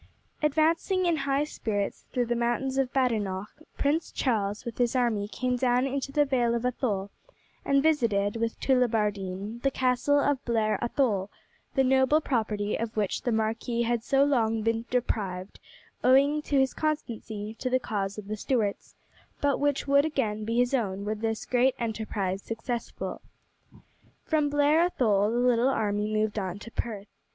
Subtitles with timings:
[0.41, 5.55] Advancing in high spirits through the mountains of Badenoch, Prince Charles with his army came
[5.57, 7.11] down into the vale of Athole,
[7.63, 11.29] and visited, with Tullibardine, the castle of Blair Athole,
[11.75, 15.59] the noble property of which the marquis had so long been deprived,
[16.03, 18.95] owing to his constancy to the cause of the Stuarts,
[19.39, 23.21] but which would again be his own were this great enterprise successful.
[24.25, 27.05] From Blair Athole the little army moved on to Perth.